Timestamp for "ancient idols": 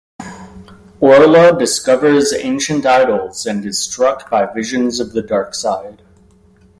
2.33-3.45